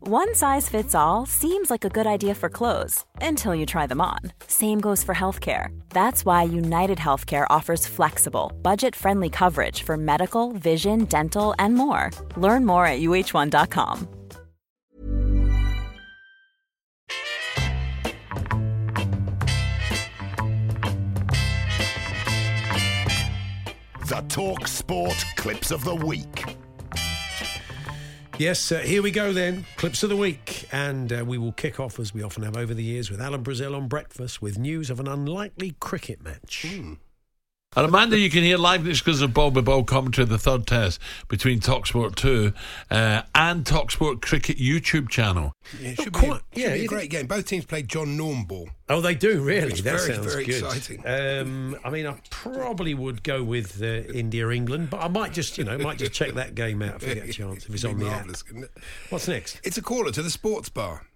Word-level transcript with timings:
One 0.00 0.34
size 0.34 0.68
fits 0.68 0.94
all 0.94 1.26
seems 1.26 1.70
like 1.70 1.84
a 1.84 1.90
good 1.90 2.06
idea 2.06 2.34
for 2.34 2.48
clothes 2.48 3.04
until 3.20 3.54
you 3.54 3.66
try 3.66 3.86
them 3.86 4.00
on. 4.00 4.18
Same 4.46 4.80
goes 4.80 5.04
for 5.04 5.14
healthcare. 5.14 5.68
That's 5.90 6.24
why 6.24 6.42
United 6.44 6.98
Healthcare 6.98 7.46
offers 7.50 7.86
flexible, 7.86 8.50
budget 8.62 8.96
friendly 8.96 9.30
coverage 9.30 9.82
for 9.82 9.96
medical, 9.96 10.52
vision, 10.52 11.04
dental, 11.04 11.54
and 11.58 11.74
more. 11.74 12.10
Learn 12.36 12.64
more 12.66 12.86
at 12.86 13.00
uh1.com. 13.00 14.08
The 24.10 24.24
Talk 24.28 24.66
Sport 24.66 25.24
Clips 25.36 25.70
of 25.70 25.84
the 25.84 25.94
Week. 25.94 26.49
Yes, 28.40 28.72
uh, 28.72 28.78
here 28.78 29.02
we 29.02 29.10
go 29.10 29.34
then. 29.34 29.66
Clips 29.76 30.02
of 30.02 30.08
the 30.08 30.16
week. 30.16 30.66
And 30.72 31.12
uh, 31.12 31.26
we 31.26 31.36
will 31.36 31.52
kick 31.52 31.78
off, 31.78 32.00
as 32.00 32.14
we 32.14 32.22
often 32.22 32.42
have 32.42 32.56
over 32.56 32.72
the 32.72 32.82
years, 32.82 33.10
with 33.10 33.20
Alan 33.20 33.42
Brazil 33.42 33.74
on 33.74 33.86
breakfast 33.86 34.40
with 34.40 34.58
news 34.58 34.88
of 34.88 34.98
an 34.98 35.06
unlikely 35.06 35.76
cricket 35.78 36.24
match. 36.24 36.64
And 37.76 37.86
Amanda, 37.86 38.18
you 38.18 38.30
can 38.30 38.42
hear 38.42 38.58
live 38.58 38.82
because 38.82 39.22
of 39.22 39.32
Ball 39.32 39.52
by 39.52 39.60
Ball 39.60 39.84
commentary 39.84 40.24
of 40.24 40.28
the 40.28 40.38
third 40.38 40.66
test 40.66 40.98
between 41.28 41.60
Talksport 41.60 42.16
2 42.16 42.52
uh, 42.90 43.22
and 43.32 43.64
Talksport 43.64 44.20
Cricket 44.20 44.56
YouTube 44.58 45.08
channel. 45.08 45.52
Yeah, 45.80 45.90
it 45.90 46.02
should, 46.02 46.12
quite- 46.12 46.42
be, 46.52 46.64
a, 46.64 46.70
should 46.70 46.74
be 46.80 46.84
a 46.86 46.88
great 46.88 47.10
game. 47.10 47.28
Both 47.28 47.46
teams 47.46 47.64
played 47.66 47.86
John 47.86 48.16
Norm 48.16 48.42
ball. 48.42 48.68
Oh, 48.88 49.00
they 49.00 49.14
do, 49.14 49.40
really? 49.40 49.70
It's 49.70 49.82
that 49.82 50.00
very, 50.00 50.14
sounds 50.14 50.32
very 50.34 50.44
good. 50.46 50.64
exciting. 50.64 51.06
Um, 51.06 51.76
I 51.84 51.90
mean, 51.90 52.08
I 52.08 52.16
probably 52.30 52.92
would 52.92 53.22
go 53.22 53.44
with 53.44 53.80
uh, 53.80 53.86
India 54.12 54.48
England, 54.50 54.90
but 54.90 55.00
I 55.00 55.06
might 55.06 55.32
just, 55.32 55.56
you 55.56 55.62
know, 55.62 55.78
might 55.78 55.98
just 55.98 56.10
check 56.12 56.34
that 56.34 56.56
game 56.56 56.82
out 56.82 57.00
if 57.00 57.08
I 57.08 57.14
get 57.14 57.28
a 57.28 57.32
chance 57.32 57.66
if 57.66 57.72
it's 57.72 57.84
on 57.84 58.00
the 58.00 58.08
app. 58.08 58.26
it? 58.28 58.70
What's 59.10 59.28
next? 59.28 59.60
It's 59.62 59.78
a 59.78 59.82
caller 59.82 60.10
to 60.10 60.22
the 60.24 60.30
sports 60.30 60.68
bar. 60.70 61.06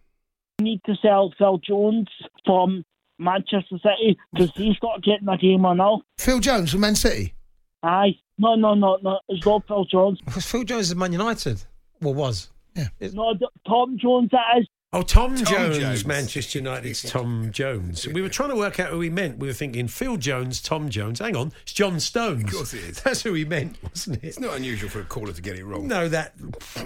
need 0.61 0.83
to 0.86 0.94
sell 1.02 1.34
Phil 1.36 1.58
Jones 1.58 2.06
from 2.46 2.84
Manchester 3.18 3.76
City 3.82 4.18
because 4.32 4.50
he's 4.56 4.78
got 4.78 4.96
to 4.96 5.00
get 5.00 5.20
in 5.20 5.26
the 5.26 5.36
game 5.36 5.64
or 5.64 5.74
now. 5.74 6.02
Phil 6.18 6.40
Jones 6.40 6.72
from 6.72 6.80
Man 6.80 6.94
City. 6.96 7.34
Aye. 7.82 8.16
No, 8.38 8.54
no, 8.56 8.74
no, 8.74 8.98
no. 9.02 9.20
It's 9.28 9.44
not 9.46 9.66
Phil 9.68 9.84
Jones. 9.84 10.20
Because 10.24 10.44
Phil 10.46 10.64
Jones 10.64 10.88
is 10.88 10.96
Man 10.96 11.12
United. 11.12 11.62
Well, 12.00 12.14
was. 12.14 12.50
Yeah. 12.74 12.88
No, 13.12 13.34
the- 13.34 13.48
Tom 13.68 13.96
Jones, 14.00 14.30
that 14.32 14.58
is. 14.60 14.66
Oh, 14.94 15.02
Tom, 15.02 15.34
Tom 15.34 15.44
Jones, 15.44 15.78
Jones. 15.78 16.06
Manchester 16.06 16.60
United's 16.60 17.02
Tom 17.02 17.50
Jones. 17.50 18.06
We 18.06 18.22
were 18.22 18.28
trying 18.28 18.50
to 18.50 18.54
work 18.54 18.78
out 18.78 18.90
who 18.90 19.00
he 19.00 19.10
meant. 19.10 19.38
We 19.38 19.48
were 19.48 19.52
thinking 19.52 19.88
Phil 19.88 20.16
Jones, 20.16 20.62
Tom 20.62 20.88
Jones. 20.88 21.18
Hang 21.18 21.34
on, 21.34 21.50
it's 21.62 21.72
John 21.72 21.98
Stones. 21.98 22.44
Of 22.44 22.52
course 22.52 22.74
it 22.74 22.84
is. 22.84 23.02
That's 23.02 23.22
who 23.22 23.34
he 23.34 23.44
meant, 23.44 23.76
wasn't 23.82 24.18
it? 24.18 24.24
It's 24.28 24.38
not 24.38 24.56
unusual 24.56 24.88
for 24.88 25.00
a 25.00 25.04
caller 25.04 25.32
to 25.32 25.42
get 25.42 25.58
it 25.58 25.64
wrong. 25.64 25.88
No, 25.88 26.08
that 26.08 26.34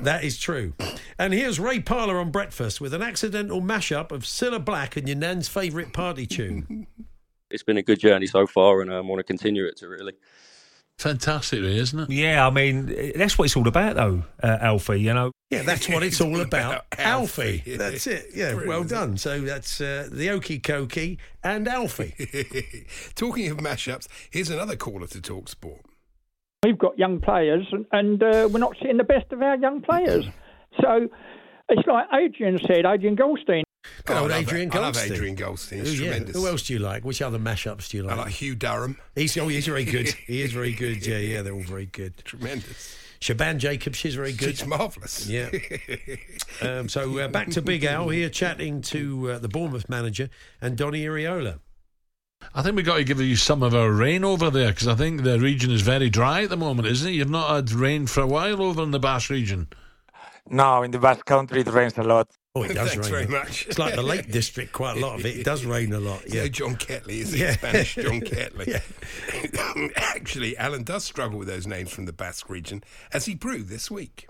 that 0.00 0.24
is 0.24 0.38
true. 0.38 0.72
And 1.18 1.34
here's 1.34 1.60
Ray 1.60 1.80
Parlour 1.80 2.18
on 2.18 2.30
breakfast 2.30 2.80
with 2.80 2.94
an 2.94 3.02
accidental 3.02 3.60
mashup 3.60 4.10
of 4.10 4.22
Cilla 4.22 4.64
Black 4.64 4.96
and 4.96 5.06
your 5.06 5.18
nan's 5.18 5.48
favourite 5.48 5.92
party 5.92 6.24
tune. 6.24 6.86
it's 7.50 7.62
been 7.62 7.76
a 7.76 7.82
good 7.82 8.00
journey 8.00 8.26
so 8.26 8.46
far, 8.46 8.80
and 8.80 8.90
I 8.90 9.00
um, 9.00 9.08
want 9.08 9.18
to 9.18 9.24
continue 9.24 9.66
it 9.66 9.76
to 9.78 9.88
really. 9.88 10.14
Fantastic, 10.98 11.60
really, 11.60 11.78
isn't 11.78 11.98
it? 12.00 12.10
Yeah, 12.10 12.44
I 12.46 12.50
mean, 12.50 13.12
that's 13.14 13.38
what 13.38 13.44
it's 13.44 13.56
all 13.56 13.68
about, 13.68 13.94
though, 13.94 14.24
uh, 14.42 14.58
Alfie. 14.60 15.00
You 15.00 15.14
know, 15.14 15.30
Yeah, 15.48 15.62
that's 15.62 15.88
what 15.88 16.02
it's 16.02 16.20
all 16.20 16.40
about. 16.40 16.86
Alfie. 16.98 17.62
Alfie. 17.64 17.76
That's 17.76 18.06
it. 18.08 18.26
Yeah, 18.34 18.54
Brilliant, 18.54 18.68
well 18.68 18.84
done. 18.84 19.16
So 19.16 19.40
that's 19.42 19.80
uh, 19.80 20.08
the 20.10 20.26
Okie 20.26 20.60
Kokie 20.60 21.18
and 21.44 21.68
Alfie. 21.68 22.14
Talking 23.14 23.48
of 23.50 23.58
mashups, 23.58 24.08
here's 24.30 24.50
another 24.50 24.74
caller 24.74 25.06
to 25.06 25.20
talk 25.20 25.48
sport. 25.48 25.82
We've 26.64 26.76
got 26.78 26.98
young 26.98 27.20
players, 27.20 27.66
and, 27.70 27.86
and 27.92 28.20
uh, 28.20 28.48
we're 28.50 28.58
not 28.58 28.74
seeing 28.82 28.96
the 28.96 29.04
best 29.04 29.30
of 29.32 29.40
our 29.40 29.56
young 29.56 29.80
players. 29.80 30.24
So 30.80 31.08
it's 31.68 31.86
like 31.86 32.06
Adrian 32.12 32.58
said, 32.66 32.84
Adrian 32.84 33.14
Goldstein. 33.14 33.62
Good 34.04 34.16
Oh, 34.16 34.22
old 34.22 34.30
I 34.32 34.34
love 34.36 34.42
Adrian 34.42 34.68
it. 34.68 34.74
I 34.74 34.78
love 34.78 34.94
Goldstein. 34.94 35.12
Adrian 35.12 35.34
Goldstein. 35.34 35.78
He's 35.84 35.98
Who, 35.98 36.04
yeah. 36.04 36.10
tremendous. 36.10 36.36
Who 36.36 36.46
else 36.48 36.62
do 36.64 36.72
you 36.72 36.78
like? 36.78 37.04
Which 37.04 37.22
other 37.22 37.38
mashups 37.38 37.88
do 37.88 37.96
you 37.98 38.02
like? 38.04 38.12
I 38.12 38.16
like? 38.16 38.24
like 38.26 38.34
Hugh 38.34 38.54
Durham. 38.54 38.98
He's, 39.14 39.36
oh, 39.38 39.48
he's 39.48 39.66
very 39.66 39.84
good. 39.84 40.08
He 40.26 40.42
is 40.42 40.52
very 40.52 40.72
good. 40.72 41.06
Yeah, 41.06 41.18
yeah, 41.18 41.42
they're 41.42 41.54
all 41.54 41.62
very 41.62 41.86
good. 41.86 42.16
Tremendous. 42.24 42.96
Shaban 43.20 43.58
Jacobs, 43.58 43.98
she's 43.98 44.14
very 44.14 44.32
good. 44.32 44.50
It's 44.50 44.66
marvellous. 44.66 45.26
Yeah. 45.28 45.50
Um, 46.60 46.88
so 46.88 47.16
uh, 47.18 47.28
back 47.28 47.50
to 47.50 47.62
Big 47.62 47.84
Al 47.84 48.08
here, 48.08 48.28
chatting 48.28 48.80
to 48.82 49.30
uh, 49.30 49.38
the 49.38 49.46
Bournemouth 49.48 49.88
manager 49.88 50.28
Andoni 50.60 51.04
Iraola. 51.04 51.60
I 52.52 52.62
think 52.62 52.74
we've 52.74 52.84
got 52.84 52.96
to 52.96 53.04
give 53.04 53.20
you 53.20 53.36
some 53.36 53.62
of 53.62 53.74
our 53.76 53.92
rain 53.92 54.24
over 54.24 54.50
there 54.50 54.70
because 54.70 54.88
I 54.88 54.96
think 54.96 55.22
the 55.22 55.38
region 55.38 55.70
is 55.70 55.82
very 55.82 56.10
dry 56.10 56.42
at 56.42 56.50
the 56.50 56.56
moment, 56.56 56.88
isn't 56.88 57.08
it? 57.08 57.12
You've 57.12 57.30
not 57.30 57.54
had 57.54 57.70
rain 57.70 58.06
for 58.08 58.22
a 58.22 58.26
while 58.26 58.60
over 58.60 58.82
in 58.82 58.90
the 58.90 58.98
Basque 58.98 59.30
region. 59.30 59.68
No, 60.48 60.82
in 60.82 60.90
the 60.90 60.98
Basque 60.98 61.24
Country 61.26 61.60
it 61.60 61.68
rains 61.68 61.96
a 61.98 62.02
lot. 62.02 62.28
Oh, 62.58 62.62
it 62.64 62.74
does 62.74 62.90
Thanks 62.90 63.10
rain. 63.10 63.28
very 63.28 63.40
much. 63.40 63.66
It's 63.66 63.78
like 63.78 63.94
the 63.94 64.02
Lake 64.02 64.30
District, 64.32 64.72
quite 64.72 64.96
a 64.96 65.00
lot 65.00 65.18
of 65.18 65.26
it. 65.26 65.38
It 65.38 65.44
does 65.44 65.64
rain 65.64 65.92
a 65.92 66.00
lot. 66.00 66.22
Yeah. 66.26 66.42
Yeah. 66.42 66.48
John 66.48 66.76
Ketley, 66.76 67.20
is 67.20 67.34
it? 67.34 67.40
Yeah. 67.40 67.52
Spanish 67.52 67.94
John 67.96 68.20
Ketley. 68.20 68.66
Yeah. 68.66 69.88
Actually, 69.96 70.56
Alan 70.56 70.82
does 70.82 71.04
struggle 71.04 71.38
with 71.38 71.48
those 71.48 71.66
names 71.66 71.90
from 71.90 72.06
the 72.06 72.12
Basque 72.12 72.48
region, 72.50 72.82
as 73.12 73.26
he 73.26 73.34
proved 73.36 73.68
this 73.68 73.90
week. 73.90 74.28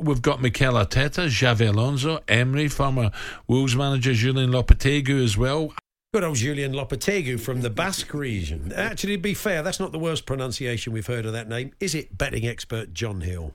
We've 0.00 0.20
got 0.20 0.42
Mikel 0.42 0.74
Arteta, 0.74 1.26
Xabi 1.26 1.68
Alonso, 1.68 2.20
Emery, 2.28 2.68
former 2.68 3.10
Wolves 3.48 3.74
manager 3.74 4.12
Julian 4.12 4.50
Lopetegui 4.50 5.24
as 5.24 5.38
well. 5.38 5.72
Good 6.12 6.22
old 6.22 6.36
Julian 6.36 6.72
Lopetegui 6.72 7.40
from 7.40 7.62
the 7.62 7.70
Basque 7.70 8.12
region. 8.12 8.72
Actually, 8.74 9.16
to 9.16 9.22
be 9.22 9.34
fair, 9.34 9.62
that's 9.62 9.80
not 9.80 9.92
the 9.92 9.98
worst 9.98 10.26
pronunciation 10.26 10.92
we've 10.92 11.06
heard 11.06 11.24
of 11.26 11.32
that 11.32 11.48
name, 11.48 11.72
is 11.80 11.94
it? 11.94 12.16
Betting 12.16 12.46
expert 12.46 12.92
John 12.92 13.22
Hill. 13.22 13.54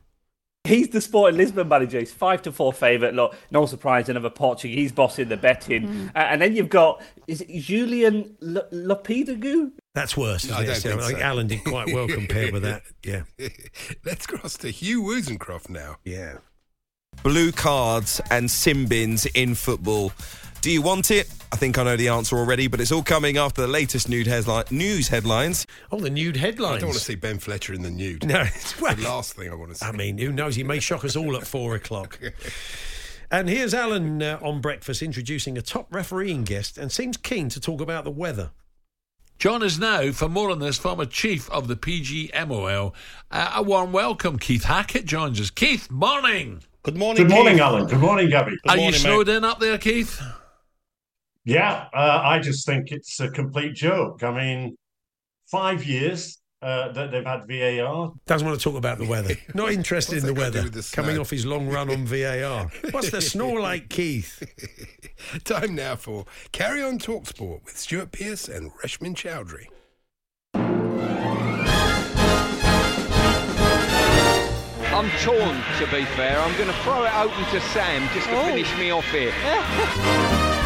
He's 0.63 0.89
the 0.89 1.01
Sporting 1.01 1.37
Lisbon 1.37 1.67
manager. 1.67 1.99
He's 1.99 2.11
five 2.13 2.43
to 2.43 2.51
four 2.51 2.71
favourite. 2.71 3.15
Look, 3.15 3.35
no 3.49 3.65
surprise, 3.65 4.07
another 4.09 4.29
Portuguese 4.29 4.91
boss 4.91 5.17
in 5.19 5.27
the 5.27 5.35
betting. 5.37 6.11
Uh, 6.15 6.19
and 6.19 6.41
then 6.41 6.55
you've 6.55 6.69
got 6.69 7.01
is 7.27 7.41
it 7.41 7.49
Julian 7.61 8.37
L- 8.43 8.67
Lopetegui? 8.71 9.71
That's 9.95 10.15
worse. 10.15 10.47
No, 10.47 10.57
I 10.57 10.61
isn't 10.63 10.67
don't 10.67 10.77
it? 10.77 10.81
think 10.81 11.01
I 11.01 11.07
think 11.07 11.19
so. 11.19 11.25
Alan 11.25 11.47
did 11.47 11.63
quite 11.63 11.91
well 11.93 12.07
compared 12.19 12.53
with 12.53 12.61
that. 12.63 12.83
Yeah. 13.03 13.23
Let's 14.05 14.27
cross 14.27 14.55
to 14.57 14.69
Hugh 14.69 15.01
Woozencroft 15.01 15.69
now. 15.69 15.97
Yeah. 16.05 16.37
blue 17.23 17.51
cards 17.51 18.21
and 18.29 18.49
sin 18.49 18.87
bins 18.87 19.25
in 19.25 19.55
football. 19.55 20.11
Do 20.61 20.69
you 20.69 20.83
want 20.83 21.09
it? 21.09 21.27
I 21.51 21.55
think 21.55 21.79
I 21.79 21.83
know 21.83 21.95
the 21.95 22.09
answer 22.09 22.37
already, 22.37 22.67
but 22.67 22.79
it's 22.79 22.91
all 22.91 23.01
coming 23.01 23.35
after 23.37 23.61
the 23.61 23.67
latest 23.67 24.07
nude 24.07 24.27
headline, 24.27 24.65
news 24.69 25.07
headlines. 25.07 25.65
Oh, 25.91 25.99
the 25.99 26.11
nude 26.11 26.37
headlines. 26.37 26.77
I 26.77 26.79
don't 26.81 26.89
want 26.89 26.99
to 26.99 27.03
see 27.03 27.15
Ben 27.15 27.39
Fletcher 27.39 27.73
in 27.73 27.81
the 27.81 27.89
nude. 27.89 28.27
No, 28.27 28.41
It's 28.41 28.79
well, 28.79 28.93
the 28.93 29.01
last 29.01 29.33
thing 29.33 29.49
I 29.51 29.55
want 29.55 29.71
to 29.71 29.77
see. 29.77 29.85
I 29.85 29.91
mean, 29.91 30.19
who 30.19 30.31
knows? 30.31 30.55
He 30.55 30.63
may 30.63 30.79
shock 30.79 31.03
us 31.03 31.15
all 31.15 31.35
at 31.35 31.47
four 31.47 31.75
o'clock. 31.75 32.19
And 33.33 33.47
here's 33.47 33.73
Alan 33.73 34.21
uh, 34.21 34.39
on 34.41 34.59
breakfast 34.59 35.01
introducing 35.01 35.57
a 35.57 35.61
top 35.61 35.87
refereeing 35.89 36.43
guest 36.43 36.77
and 36.77 36.91
seems 36.91 37.15
keen 37.15 37.47
to 37.47 37.61
talk 37.61 37.79
about 37.79 38.03
the 38.03 38.11
weather. 38.11 38.51
John 39.39 39.63
is 39.63 39.79
now, 39.79 40.11
for 40.11 40.27
more 40.27 40.51
on 40.51 40.59
this, 40.59 40.77
former 40.77 41.05
chief 41.05 41.49
of 41.49 41.69
the 41.69 41.77
PGMOL. 41.77 42.93
Uh, 43.31 43.51
a 43.55 43.63
warm 43.63 43.93
welcome. 43.93 44.37
Keith 44.37 44.65
Hackett 44.65 45.05
joins 45.05 45.39
us. 45.39 45.49
Keith, 45.49 45.89
morning. 45.89 46.61
Good 46.83 46.97
morning. 46.97 47.23
Good 47.25 47.31
morning, 47.33 47.53
Keith. 47.53 47.61
Alan. 47.61 47.87
Good 47.87 47.99
morning, 48.01 48.29
Gabby. 48.29 48.51
Good 48.63 48.69
Are 48.69 48.75
you 48.75 48.81
morning, 48.81 48.99
snowed 48.99 49.29
in 49.29 49.45
up 49.45 49.61
there, 49.61 49.77
Keith? 49.77 50.21
Yeah, 51.43 51.87
uh, 51.93 52.21
I 52.23 52.39
just 52.39 52.65
think 52.65 52.91
it's 52.91 53.19
a 53.19 53.29
complete 53.29 53.73
joke. 53.73 54.23
I 54.23 54.31
mean, 54.31 54.77
five 55.49 55.83
years 55.83 56.37
uh, 56.61 56.91
that 56.91 57.11
they've 57.11 57.25
had 57.25 57.47
VAR. 57.47 58.13
Doesn't 58.27 58.47
want 58.47 58.59
to 58.59 58.63
talk 58.63 58.77
about 58.77 58.99
the 58.99 59.07
weather. 59.07 59.35
Not 59.55 59.71
interested 59.71 60.19
in 60.19 60.25
the 60.25 60.33
that 60.33 60.39
got 60.39 60.45
to 60.45 60.51
do 60.51 60.57
weather. 60.59 60.69
the? 60.69 60.89
Coming 60.93 61.17
off 61.17 61.31
his 61.31 61.45
long 61.45 61.67
run 61.67 61.89
on 61.89 62.05
VAR. 62.05 62.69
What's 62.91 63.09
the 63.09 63.21
snore 63.21 63.59
like, 63.59 63.89
Keith? 63.89 64.43
Time 65.43 65.73
now 65.75 65.95
for 65.95 66.25
Carry 66.51 66.83
On 66.83 66.99
Talk 66.99 67.25
Sport 67.27 67.61
with 67.65 67.77
Stuart 67.77 68.11
Pearce 68.11 68.47
and 68.47 68.71
Reshmin 68.83 69.15
Chowdhury. 69.15 69.67
I'm 74.93 75.09
torn, 75.21 75.57
to 75.79 75.85
be 75.87 76.05
fair. 76.05 76.39
I'm 76.39 76.55
going 76.57 76.67
to 76.67 76.75
throw 76.83 77.03
it 77.05 77.15
open 77.15 77.43
to 77.45 77.61
Sam 77.69 78.07
just 78.13 78.27
to 78.27 78.35
finish 78.43 78.77
me 78.77 78.91
off 78.91 79.09
here. 79.09 79.33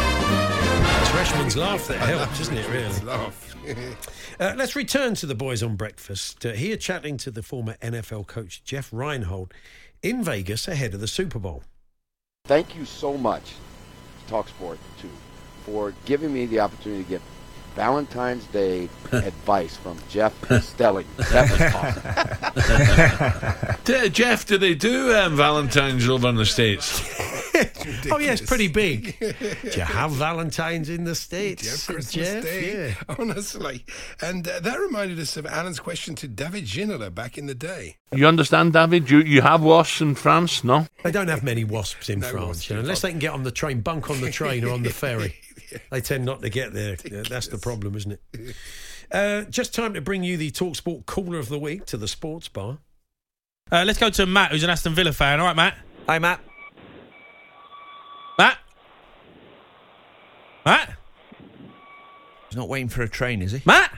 Reshmin's 0.66 1.56
laugh 1.56 1.86
that 1.88 1.98
helps, 1.98 2.38
doesn't 2.38 2.56
it, 2.56 2.68
really? 2.68 3.00
Laugh. 3.00 3.42
Uh, 4.38 4.52
let's 4.54 4.76
return 4.76 5.14
to 5.14 5.24
the 5.24 5.34
boys 5.34 5.62
on 5.62 5.76
breakfast. 5.76 6.44
Uh, 6.44 6.52
here, 6.52 6.76
chatting 6.76 7.16
to 7.16 7.30
the 7.30 7.42
former 7.42 7.74
NFL 7.80 8.26
coach 8.26 8.62
Jeff 8.64 8.90
Reinebold 8.90 9.50
in 10.02 10.22
Vegas 10.22 10.68
ahead 10.68 10.92
of 10.92 11.00
the 11.00 11.08
Super 11.08 11.38
Bowl. 11.38 11.62
Thank 12.44 12.76
you 12.76 12.84
so 12.84 13.16
much, 13.16 13.54
Talksport 14.28 14.76
too, 15.00 15.08
for 15.64 15.94
giving 16.04 16.34
me 16.34 16.44
the 16.44 16.60
opportunity 16.60 17.02
to 17.04 17.08
get 17.08 17.22
Valentine's 17.74 18.44
Day 18.48 18.90
advice 19.12 19.74
from 19.78 19.96
Jeff 20.10 20.34
Stelling. 20.62 21.06
That 21.16 21.50
was 21.50 21.60
awesome. 23.66 23.78
D- 23.84 24.08
Jeff, 24.10 24.44
do 24.44 24.58
they 24.58 24.74
do 24.74 25.14
um, 25.14 25.34
Valentine's 25.34 26.06
over 26.10 26.28
in 26.28 26.36
the 26.36 26.44
States? 26.44 27.00
Oh, 28.10 28.18
yeah, 28.18 28.32
it's 28.32 28.42
pretty 28.42 28.68
big. 28.68 29.18
Do 29.20 29.70
you 29.70 29.82
have 29.82 30.12
Valentine's 30.12 30.88
in 30.88 31.04
the 31.04 31.14
States? 31.14 31.62
Do 31.62 31.66
you 31.66 31.72
have 31.72 31.86
Christmas 31.86 32.12
Jeff? 32.12 32.42
Day? 32.44 32.88
Yeah. 32.88 32.94
Honestly. 33.18 33.84
And 34.20 34.46
uh, 34.46 34.60
that 34.60 34.78
reminded 34.78 35.18
us 35.18 35.36
of 35.36 35.46
Alan's 35.46 35.80
question 35.80 36.14
to 36.16 36.28
David 36.28 36.64
Ginola 36.64 37.14
back 37.14 37.38
in 37.38 37.46
the 37.46 37.54
day. 37.54 37.96
You 38.12 38.26
understand, 38.26 38.72
David? 38.72 39.10
You 39.10 39.18
you 39.20 39.42
have 39.42 39.62
wasps 39.62 40.00
in 40.00 40.14
France, 40.14 40.62
no? 40.64 40.86
They 41.02 41.10
don't 41.12 41.28
have 41.28 41.42
many 41.42 41.64
wasps 41.64 42.08
in 42.08 42.20
No 42.20 42.28
France, 42.28 42.46
wasps 42.48 42.70
you 42.70 42.76
know, 42.76 42.80
unless 42.82 43.02
they 43.02 43.10
can 43.10 43.18
get 43.18 43.32
on 43.32 43.42
the 43.42 43.50
train, 43.50 43.80
bunk 43.80 44.10
on 44.10 44.20
the 44.20 44.30
train 44.30 44.64
or 44.64 44.72
on 44.72 44.82
the 44.82 44.90
ferry. 44.92 45.34
They 45.90 46.00
tend 46.00 46.24
not 46.24 46.42
to 46.42 46.48
get 46.48 46.72
there. 46.72 46.96
Yeah, 47.10 47.22
That's 47.28 47.48
the 47.48 47.58
problem, 47.58 47.96
isn't 47.96 48.12
it? 48.12 48.56
Uh, 49.10 49.42
just 49.44 49.74
time 49.74 49.94
to 49.94 50.00
bring 50.00 50.22
you 50.22 50.36
the 50.36 50.50
Talksport 50.50 51.06
Caller 51.06 51.38
of 51.38 51.48
the 51.48 51.58
Week 51.58 51.86
to 51.86 51.96
the 51.96 52.08
sports 52.08 52.48
bar. 52.48 52.78
Uh, 53.70 53.84
let's 53.84 53.98
go 53.98 54.10
to 54.10 54.26
Matt, 54.26 54.52
who's 54.52 54.62
an 54.62 54.70
Aston 54.70 54.94
Villa 54.94 55.12
fan. 55.12 55.40
All 55.40 55.46
right, 55.46 55.56
Matt. 55.56 55.76
Hi, 56.08 56.18
Matt. 56.18 56.40
Matt. 56.40 56.55
Matt. 60.66 60.94
He's 62.48 62.56
not 62.56 62.68
waiting 62.68 62.88
for 62.88 63.02
a 63.02 63.08
train, 63.08 63.40
is 63.40 63.52
he? 63.52 63.62
Matt. 63.64 63.96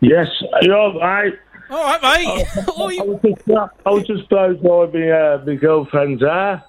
Yes, 0.00 0.28
you're 0.62 0.76
all 0.76 0.98
right. 1.00 1.32
All 1.68 1.82
right, 1.82 2.00
mate. 2.00 2.46
I, 2.56 2.98
I, 3.00 3.02
was 3.02 3.20
just, 3.22 3.48
I 3.84 3.90
was 3.90 4.06
just 4.06 4.28
blown 4.28 4.56
by 4.62 4.86
my, 4.96 5.10
uh, 5.10 5.42
my 5.44 5.54
girlfriend's 5.56 6.22
hair. 6.22 6.62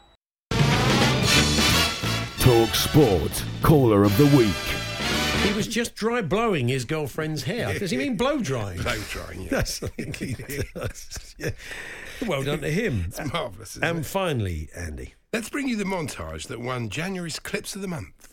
Talk 2.39 2.73
Sport 2.73 3.45
Caller 3.61 4.03
of 4.03 4.17
the 4.17 4.25
Week. 4.35 5.45
He 5.47 5.53
was 5.53 5.67
just 5.67 5.93
dry 5.95 6.23
blowing 6.23 6.67
his 6.67 6.83
girlfriend's 6.83 7.43
hair. 7.43 7.77
Does 7.77 7.91
he 7.91 7.97
mean 7.97 8.17
blow 8.17 8.39
drying? 8.41 8.81
Blow 8.81 8.97
drying, 9.09 9.43
yeah. 9.43 9.49
That's 9.51 9.81
what 9.83 9.91
he 9.97 10.33
does. 10.75 11.35
Yeah. 11.37 11.51
Well 12.25 12.43
done 12.43 12.61
to 12.61 12.71
him. 12.71 13.05
It's 13.07 13.23
marvellous, 13.31 13.77
And 13.81 13.99
it? 13.99 14.05
finally, 14.05 14.69
Andy. 14.75 15.13
Let's 15.31 15.47
bring 15.49 15.67
you 15.67 15.75
the 15.77 15.83
montage 15.83 16.47
that 16.47 16.59
won 16.59 16.89
January's 16.89 17.37
Clips 17.39 17.75
of 17.75 17.81
the 17.83 17.87
Month. 17.87 18.28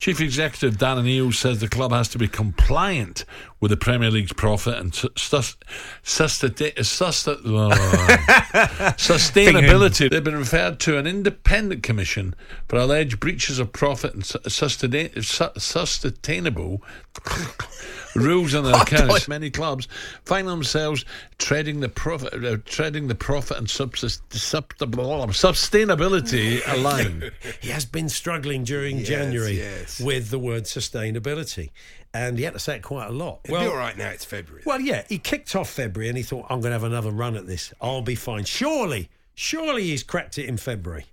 Chief 0.00 0.18
Executive 0.22 0.78
Dan 0.78 0.96
O'Neill 0.96 1.30
says 1.30 1.60
the 1.60 1.68
club 1.68 1.92
has 1.92 2.08
to 2.08 2.18
be 2.18 2.26
compliant 2.26 3.26
with 3.60 3.70
the 3.70 3.76
Premier 3.76 4.10
League's 4.10 4.32
profit 4.32 4.78
and 4.78 4.94
su- 4.94 5.08
sus- 5.16 5.56
sustain- 6.02 6.82
sustain- 6.82 7.34
sustainability. 8.96 10.10
They've 10.10 10.24
been 10.24 10.36
referred 10.38 10.80
to 10.80 10.96
an 10.98 11.06
independent 11.06 11.82
commission 11.82 12.34
for 12.68 12.78
alleged 12.78 13.20
breaches 13.20 13.58
of 13.58 13.72
profit 13.72 14.14
and 14.14 14.24
su- 14.24 14.38
sustain- 14.48 15.10
sustainable 15.22 16.82
rules 18.14 18.54
in 18.54 18.64
their 18.64 18.74
accounts. 18.74 19.28
Many 19.28 19.50
clubs 19.50 19.86
find 20.24 20.48
themselves 20.48 21.04
treading 21.38 21.80
the 21.80 21.88
profit, 21.88 22.44
uh, 22.44 22.56
treading 22.64 23.08
the 23.08 23.14
profit 23.14 23.58
and 23.58 23.68
subsist- 23.68 24.32
sub- 24.32 24.74
sustainability 24.78 26.60
line. 26.82 27.30
He 27.60 27.68
has 27.70 27.84
been 27.84 28.08
struggling 28.08 28.64
during 28.64 28.98
Yes, 28.98 29.08
January 29.08 29.58
yes. 29.58 30.00
with 30.00 30.30
the 30.30 30.38
word 30.38 30.64
sustainability. 30.64 31.70
And 32.12 32.36
he 32.38 32.44
had 32.44 32.54
to 32.54 32.58
say 32.58 32.76
it 32.76 32.82
quite 32.82 33.06
a 33.06 33.12
lot. 33.12 33.40
It'll 33.44 33.60
be 33.60 33.66
all 33.66 33.76
right 33.76 33.96
now, 33.96 34.08
it's 34.08 34.24
February. 34.24 34.62
Well, 34.66 34.80
yeah, 34.80 35.04
he 35.08 35.18
kicked 35.18 35.54
off 35.54 35.70
February 35.70 36.08
and 36.08 36.16
he 36.16 36.24
thought, 36.24 36.46
I'm 36.50 36.60
going 36.60 36.70
to 36.70 36.74
have 36.74 36.82
another 36.84 37.10
run 37.12 37.36
at 37.36 37.46
this. 37.46 37.72
I'll 37.80 38.02
be 38.02 38.16
fine. 38.16 38.44
Surely, 38.44 39.08
surely 39.34 39.84
he's 39.84 40.02
cracked 40.02 40.36
it 40.36 40.46
in 40.46 40.56
February. 40.56 41.06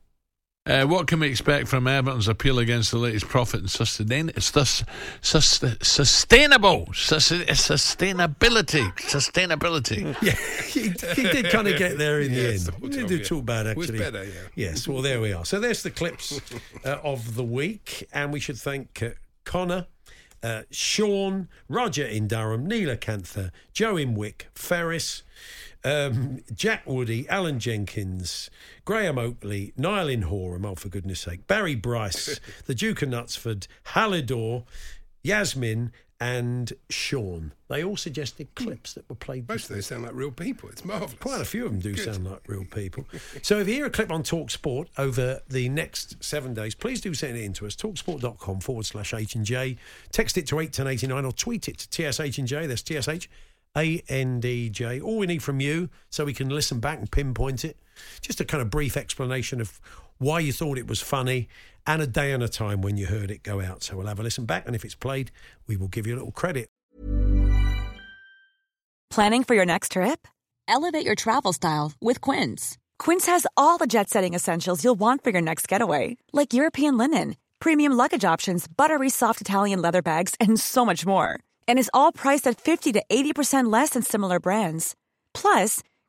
Uh, 0.65 0.85
what 0.85 1.07
can 1.07 1.21
we 1.21 1.27
expect 1.29 1.65
from 1.69 1.87
Everton's 1.87 2.27
appeal 2.27 2.59
against 2.59 2.91
the 2.91 2.97
latest 2.97 3.25
profit 3.29 3.61
and 3.61 3.69
sustain, 3.71 4.29
sus, 4.37 4.83
sus, 5.21 5.63
sustainable 5.81 6.89
sus, 6.93 7.29
sustainability 7.31 8.91
sustainability? 8.97 10.15
Yeah, 10.21 10.33
he, 10.65 10.89
he 11.21 11.23
did 11.29 11.49
kind 11.51 11.67
of 11.69 11.77
get 11.77 11.97
there 11.97 12.19
in 12.19 12.31
the 12.33 12.37
Yes, 12.41 12.67
end. 12.67 12.79
sort 12.81 12.93
He 12.95 13.01
of, 13.01 13.07
did 13.07 13.19
yeah. 13.21 13.25
talk 13.25 13.45
bad, 13.45 13.67
It 13.67 13.77
was 13.77 13.89
actually. 13.89 13.99
better, 14.03 14.23
yeah. 14.25 14.31
Yes, 14.55 14.87
well, 14.87 15.01
there 15.01 15.21
we 15.21 15.31
are. 15.31 15.45
So 15.45 15.59
there's 15.61 15.83
the 15.83 15.91
clips 15.91 16.41
uh, 16.83 16.97
of 17.03 17.35
the 17.35 17.43
week. 17.45 18.07
And 18.11 18.33
we 18.33 18.39
should 18.41 18.57
thank 18.57 19.01
uh, 19.01 19.09
Connor, 19.45 19.87
uh, 20.43 20.63
Sean, 20.71 21.47
Roger 21.67 22.05
in 22.05 22.27
Durham, 22.27 22.65
Neela 22.65 22.97
Canther, 22.97 23.51
Joe 23.73 23.97
in 23.97 24.13
Wick, 24.15 24.47
Ferris, 24.55 25.23
um, 25.83 26.41
Jack 26.53 26.85
Woody, 26.85 27.27
Alan 27.29 27.59
Jenkins, 27.59 28.49
Graham 28.85 29.17
Oakley, 29.17 29.73
Niall 29.77 30.09
in 30.09 30.23
Horham, 30.23 30.65
oh, 30.65 30.75
for 30.75 30.89
goodness 30.89 31.21
sake, 31.21 31.47
Barry 31.47 31.75
Bryce, 31.75 32.39
the 32.65 32.75
Duke 32.75 33.01
of 33.01 33.09
Knutsford, 33.09 33.67
Halidor, 33.87 34.65
Yasmin, 35.23 35.91
and 36.19 36.73
Sean. 36.89 37.53
They 37.67 37.83
all 37.83 37.97
suggested 37.97 38.47
hmm. 38.57 38.65
clips 38.65 38.93
that 38.93 39.07
were 39.09 39.15
played. 39.15 39.47
Most 39.47 39.69
of 39.69 39.75
those 39.75 39.85
sound 39.85 40.03
like 40.03 40.13
real 40.13 40.31
people. 40.31 40.69
It's 40.69 40.83
marvellous. 40.83 41.13
Quite 41.19 41.41
a 41.41 41.45
few 41.45 41.65
of 41.65 41.71
them 41.71 41.79
do 41.79 41.93
Good. 41.93 42.05
sound 42.05 42.25
like 42.25 42.41
real 42.47 42.65
people. 42.65 43.05
So 43.43 43.59
if 43.59 43.67
you 43.67 43.75
hear 43.75 43.85
a 43.85 43.89
clip 43.89 44.11
on 44.11 44.23
Talk 44.23 44.49
Sport 44.49 44.89
over 44.97 45.41
the 45.47 45.69
next 45.69 46.23
seven 46.23 46.53
days, 46.53 46.75
please 46.75 47.01
do 47.01 47.13
send 47.13 47.37
it 47.37 47.43
in 47.43 47.53
to 47.53 47.65
us. 47.65 47.75
Talksport.com 47.75 48.61
forward 48.61 48.85
slash 48.85 49.13
H 49.13 49.35
and 49.35 49.45
J. 49.45 49.77
Text 50.11 50.37
it 50.37 50.47
to 50.47 50.59
81089 50.59 51.25
or 51.25 51.31
tweet 51.31 51.67
it 51.67 51.77
to 51.77 52.11
TSH 52.11 52.39
and 52.39 52.47
J. 52.47 52.67
That's 52.67 52.81
TSH 52.81 53.27
A 53.77 54.03
N 54.09 54.39
D 54.39 54.69
J. 54.69 54.99
All 54.99 55.17
we 55.17 55.27
need 55.27 55.43
from 55.43 55.59
you 55.59 55.89
so 56.09 56.25
we 56.25 56.33
can 56.33 56.49
listen 56.49 56.79
back 56.79 56.99
and 56.99 57.11
pinpoint 57.11 57.63
it. 57.63 57.77
Just 58.21 58.41
a 58.41 58.45
kind 58.45 58.61
of 58.61 58.69
brief 58.69 58.97
explanation 58.97 59.61
of 59.61 59.79
why 60.17 60.39
you 60.39 60.51
thought 60.51 60.77
it 60.77 60.87
was 60.87 61.01
funny 61.01 61.47
and 61.85 62.01
a 62.01 62.07
day 62.07 62.31
and 62.31 62.43
a 62.43 62.49
time 62.49 62.81
when 62.81 62.97
you 62.97 63.05
heard 63.05 63.31
it 63.31 63.43
go 63.43 63.61
out. 63.61 63.83
So 63.83 63.97
we'll 63.97 64.07
have 64.07 64.19
a 64.19 64.23
listen 64.23 64.45
back 64.45 64.65
and 64.65 64.75
if 64.75 64.83
it's 64.83 64.95
played, 64.95 65.31
we 65.67 65.77
will 65.77 65.87
give 65.87 66.07
you 66.07 66.13
a 66.13 66.17
little 66.17 66.31
credit. 66.31 66.67
Planning 69.09 69.43
for 69.43 69.55
your 69.55 69.65
next 69.65 69.93
trip? 69.93 70.27
Elevate 70.67 71.05
your 71.05 71.15
travel 71.15 71.53
style 71.53 71.93
with 72.01 72.19
Quince. 72.21 72.77
Quince 72.99 73.25
has 73.25 73.47
all 73.55 73.77
the 73.77 73.87
jet 73.87 74.09
setting 74.09 74.33
essentials 74.33 74.83
you'll 74.83 74.99
want 74.99 75.23
for 75.23 75.29
your 75.29 75.41
next 75.41 75.67
getaway, 75.67 76.17
like 76.33 76.53
European 76.53 76.97
linen, 76.97 77.35
premium 77.59 77.93
luggage 77.93 78.25
options, 78.25 78.67
buttery 78.67 79.09
soft 79.09 79.41
Italian 79.41 79.81
leather 79.81 80.01
bags, 80.01 80.35
and 80.39 80.59
so 80.59 80.85
much 80.85 81.05
more. 81.05 81.39
And 81.67 81.79
is 81.79 81.91
all 81.93 82.11
priced 82.11 82.47
at 82.47 82.59
50 82.59 82.91
to 82.93 83.03
80% 83.09 83.71
less 83.71 83.91
than 83.91 84.03
similar 84.03 84.39
brands. 84.39 84.95
Plus, 85.33 85.81